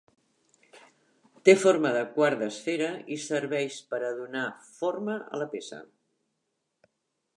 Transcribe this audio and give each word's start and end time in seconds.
Té 1.49 1.53
forma 1.63 1.91
de 1.97 2.01
quart 2.15 2.41
d'esfera 2.43 2.89
i 3.17 3.19
serveix 3.27 3.77
per 3.93 4.01
a 4.09 4.13
donar 4.23 4.47
forma 4.81 5.19
a 5.29 5.43
la 5.43 5.49
peça. 5.53 5.83